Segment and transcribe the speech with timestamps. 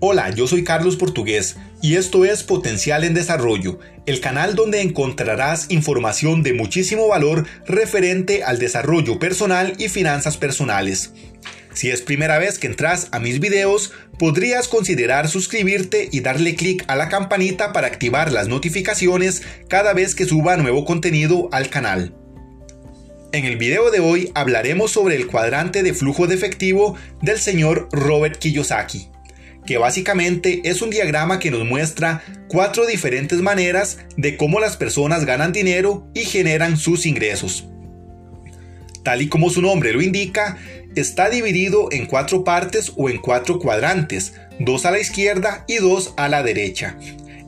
[0.00, 5.66] Hola, yo soy Carlos Portugués y esto es Potencial en Desarrollo, el canal donde encontrarás
[5.70, 11.10] información de muchísimo valor referente al desarrollo personal y finanzas personales.
[11.74, 13.90] Si es primera vez que entras a mis videos,
[14.20, 20.14] podrías considerar suscribirte y darle clic a la campanita para activar las notificaciones cada vez
[20.14, 22.14] que suba nuevo contenido al canal.
[23.32, 27.88] En el video de hoy hablaremos sobre el cuadrante de flujo de efectivo del señor
[27.90, 29.10] Robert Kiyosaki
[29.68, 35.26] que básicamente es un diagrama que nos muestra cuatro diferentes maneras de cómo las personas
[35.26, 37.66] ganan dinero y generan sus ingresos.
[39.04, 40.56] Tal y como su nombre lo indica,
[40.96, 46.14] está dividido en cuatro partes o en cuatro cuadrantes, dos a la izquierda y dos
[46.16, 46.96] a la derecha.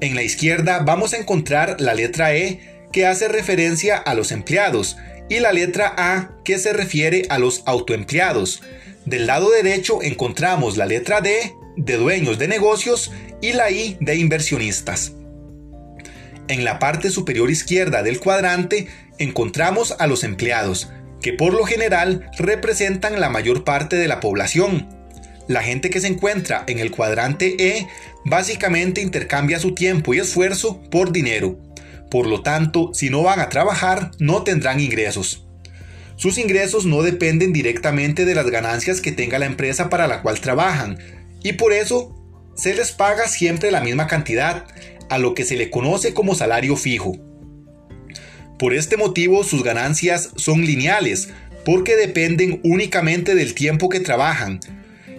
[0.00, 4.96] En la izquierda vamos a encontrar la letra E que hace referencia a los empleados
[5.28, 8.62] y la letra A que se refiere a los autoempleados.
[9.04, 14.16] Del lado derecho encontramos la letra D de dueños de negocios y la I de
[14.16, 15.12] inversionistas.
[16.48, 18.86] En la parte superior izquierda del cuadrante
[19.18, 20.88] encontramos a los empleados,
[21.20, 24.88] que por lo general representan la mayor parte de la población.
[25.48, 27.86] La gente que se encuentra en el cuadrante E
[28.24, 31.58] básicamente intercambia su tiempo y esfuerzo por dinero.
[32.10, 35.44] Por lo tanto, si no van a trabajar, no tendrán ingresos.
[36.16, 40.40] Sus ingresos no dependen directamente de las ganancias que tenga la empresa para la cual
[40.40, 40.98] trabajan,
[41.42, 42.14] y por eso
[42.54, 44.66] se les paga siempre la misma cantidad,
[45.08, 47.16] a lo que se le conoce como salario fijo.
[48.58, 51.28] Por este motivo sus ganancias son lineales,
[51.64, 54.60] porque dependen únicamente del tiempo que trabajan,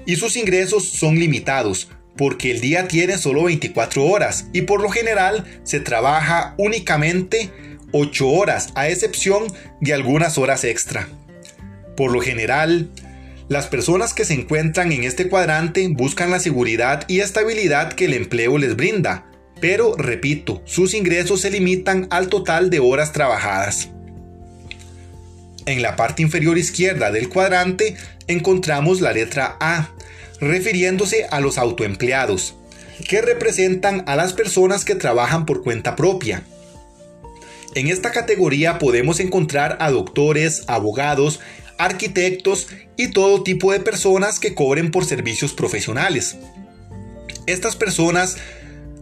[0.06, 4.90] y sus ingresos son limitados, porque el día tiene solo 24 horas y por lo
[4.90, 7.52] general se trabaja únicamente
[7.92, 9.46] 8 horas, a excepción
[9.80, 11.08] de algunas horas extra.
[11.96, 12.90] Por lo general,
[13.50, 18.14] las personas que se encuentran en este cuadrante buscan la seguridad y estabilidad que el
[18.14, 19.26] empleo les brinda,
[19.62, 23.90] pero repito, sus ingresos se limitan al total de horas trabajadas.
[25.66, 27.96] En la parte inferior izquierda del cuadrante
[28.28, 29.92] encontramos la letra A,
[30.42, 32.56] refiriéndose a los autoempleados,
[33.08, 36.44] que representan a las personas que trabajan por cuenta propia.
[37.76, 41.40] En esta categoría podemos encontrar a doctores, abogados,
[41.78, 46.38] arquitectos y todo tipo de personas que cobren por servicios profesionales.
[47.46, 48.38] Estas personas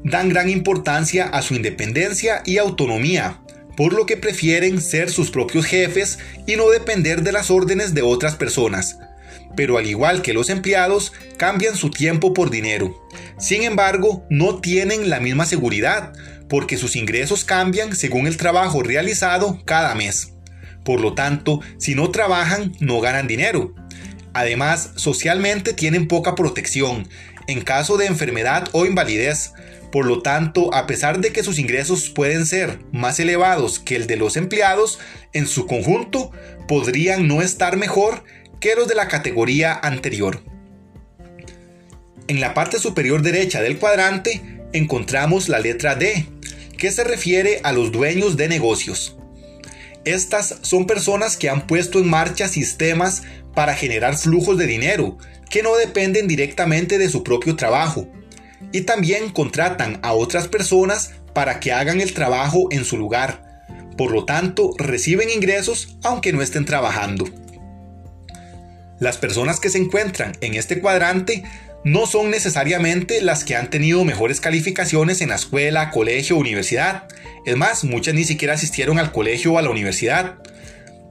[0.04, 3.42] dan gran importancia a su independencia y autonomía,
[3.76, 8.04] por lo que prefieren ser sus propios jefes y no depender de las órdenes de
[8.04, 9.00] otras personas.
[9.56, 12.96] Pero al igual que los empleados, cambian su tiempo por dinero.
[13.40, 16.14] Sin embargo, no tienen la misma seguridad,
[16.48, 20.35] porque sus ingresos cambian según el trabajo realizado cada mes.
[20.86, 23.74] Por lo tanto, si no trabajan, no ganan dinero.
[24.34, 27.10] Además, socialmente tienen poca protección
[27.48, 29.54] en caso de enfermedad o invalidez.
[29.92, 34.08] Por lo tanto, a pesar de que sus ingresos pueden ser más elevados que el
[34.08, 35.00] de los empleados,
[35.34, 36.32] en su conjunto
[36.68, 38.24] podrían no estar mejor
[38.60, 40.44] que los de la categoría anterior.
[42.28, 44.42] En la parte superior derecha del cuadrante
[44.74, 46.28] encontramos la letra D,
[46.78, 49.15] que se refiere a los dueños de negocios.
[50.06, 53.24] Estas son personas que han puesto en marcha sistemas
[53.56, 55.18] para generar flujos de dinero
[55.50, 58.08] que no dependen directamente de su propio trabajo.
[58.72, 63.66] Y también contratan a otras personas para que hagan el trabajo en su lugar.
[63.98, 67.26] Por lo tanto, reciben ingresos aunque no estén trabajando.
[69.00, 71.44] Las personas que se encuentran en este cuadrante
[71.84, 77.08] no son necesariamente las que han tenido mejores calificaciones en la escuela, colegio universidad.
[77.46, 80.36] Es más, muchas ni siquiera asistieron al colegio o a la universidad.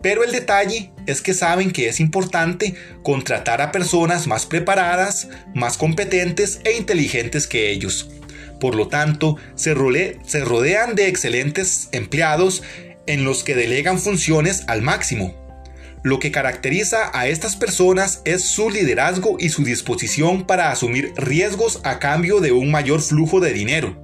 [0.03, 5.78] Pero el detalle es que saben que es importante contratar a personas más preparadas, más
[5.78, 8.11] competentes e inteligentes que ellos.
[8.59, 12.62] Por lo tanto, se rodean de excelentes empleados
[13.06, 15.44] en los que delegan funciones al máximo.
[16.04, 21.81] Lo que caracteriza a estas personas es su liderazgo y su disposición para asumir riesgos
[21.82, 23.99] a cambio de un mayor flujo de dinero.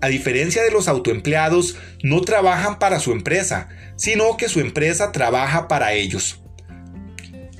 [0.00, 5.68] A diferencia de los autoempleados, no trabajan para su empresa, sino que su empresa trabaja
[5.68, 6.40] para ellos.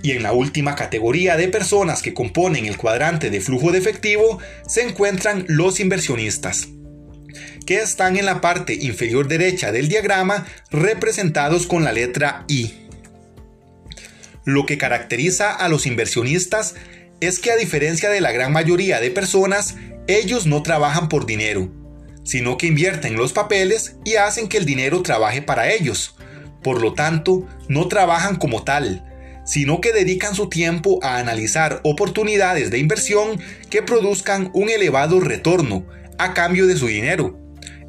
[0.02, 4.38] Y en la última categoría de personas que componen el cuadrante de flujo de efectivo
[4.66, 6.68] se encuentran los inversionistas,
[7.66, 12.83] que están en la parte inferior derecha del diagrama representados con la letra I.
[14.44, 16.74] Lo que caracteriza a los inversionistas
[17.20, 19.76] es que a diferencia de la gran mayoría de personas,
[20.06, 21.70] ellos no trabajan por dinero,
[22.24, 26.16] sino que invierten los papeles y hacen que el dinero trabaje para ellos.
[26.62, 29.04] Por lo tanto, no trabajan como tal,
[29.46, 35.86] sino que dedican su tiempo a analizar oportunidades de inversión que produzcan un elevado retorno
[36.18, 37.38] a cambio de su dinero.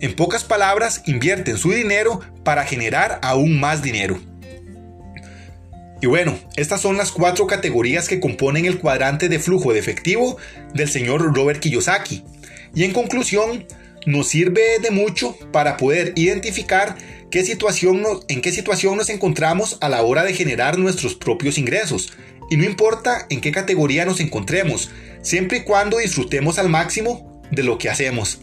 [0.02, 4.20] En pocas palabras, invierten su dinero para generar aún más dinero.
[6.06, 10.38] Y bueno, estas son las cuatro categorías que componen el cuadrante de flujo de efectivo
[10.72, 12.24] del señor Robert Kiyosaki.
[12.76, 13.66] Y en conclusión,
[14.06, 16.96] nos sirve de mucho para poder identificar
[17.32, 22.14] qué situación en qué situación nos encontramos a la hora de generar nuestros propios ingresos.
[22.52, 24.92] Y no importa en qué categoría nos encontremos,
[25.24, 28.40] siempre y cuando disfrutemos al máximo de lo que hacemos.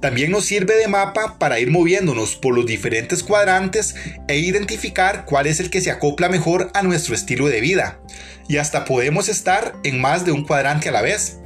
[0.00, 3.94] También nos sirve de mapa para ir moviéndonos por los diferentes cuadrantes
[4.28, 8.00] e identificar cuál es el que se acopla mejor a nuestro estilo de vida.
[8.48, 11.38] Y hasta podemos estar en más de un cuadrante a la vez.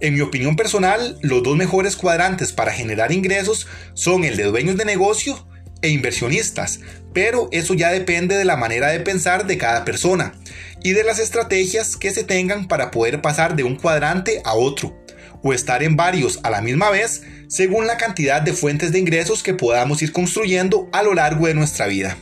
[0.00, 4.76] En mi opinión personal, los dos mejores cuadrantes para generar ingresos son el de dueños
[4.76, 5.46] de negocio
[5.80, 6.80] e inversionistas,
[7.12, 10.32] pero eso ya depende de la manera de pensar de cada persona
[10.82, 15.01] y de las estrategias que se tengan para poder pasar de un cuadrante a otro
[15.42, 19.42] o estar en varios a la misma vez según la cantidad de fuentes de ingresos
[19.42, 22.16] que podamos ir construyendo a lo largo de nuestra vida.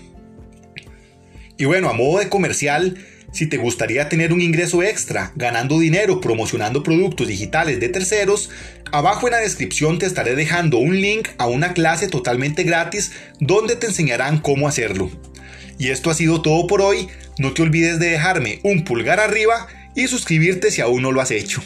[1.56, 2.96] Y bueno, a modo de comercial,
[3.32, 8.50] si te gustaría tener un ingreso extra ganando dinero promocionando productos digitales de terceros,
[8.90, 13.76] abajo en la descripción te estaré dejando un link a una clase totalmente gratis donde
[13.76, 15.11] te enseñarán cómo hacerlo.
[15.78, 17.08] Y esto ha sido todo por hoy,
[17.38, 21.31] no te olvides de dejarme un pulgar arriba y suscribirte si aún no lo has
[21.31, 21.62] hecho.